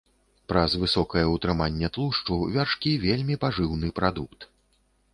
Праз 0.51 0.71
высокае 0.83 1.23
ўтрыманне 1.35 1.91
тлушчу 1.97 2.39
вяршкі 2.57 2.91
вельмі 3.07 3.35
пажыўны 3.47 3.87
прадукт. 4.01 4.53